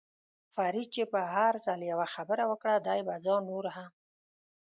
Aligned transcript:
فرید 0.55 0.87
چې 0.95 1.03
به 1.11 1.21
هر 1.35 1.53
ځل 1.65 1.79
یوه 1.91 2.07
خبره 2.15 2.43
وکړه، 2.47 2.75
دې 2.87 2.99
به 3.07 3.15
ځان 3.25 3.41
نور 3.51 3.65
هم. 3.75 3.91